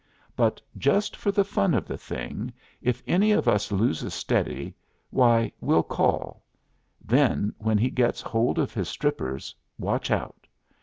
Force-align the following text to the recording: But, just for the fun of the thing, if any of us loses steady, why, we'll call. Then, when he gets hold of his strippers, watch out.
But, 0.35 0.59
just 0.79 1.15
for 1.15 1.31
the 1.31 1.43
fun 1.45 1.75
of 1.75 1.85
the 1.85 1.95
thing, 1.95 2.51
if 2.81 3.03
any 3.05 3.31
of 3.33 3.47
us 3.47 3.71
loses 3.71 4.15
steady, 4.15 4.73
why, 5.11 5.51
we'll 5.61 5.83
call. 5.83 6.41
Then, 7.05 7.53
when 7.59 7.77
he 7.77 7.91
gets 7.91 8.19
hold 8.19 8.57
of 8.57 8.73
his 8.73 8.89
strippers, 8.89 9.53
watch 9.77 10.09
out. 10.09 10.47